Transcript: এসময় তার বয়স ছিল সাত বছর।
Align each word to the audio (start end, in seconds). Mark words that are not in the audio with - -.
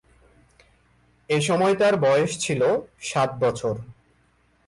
এসময় 1.29 1.75
তার 1.75 1.93
বয়স 1.97 2.31
ছিল 2.39 2.61
সাত 3.01 3.29
বছর। 3.39 3.75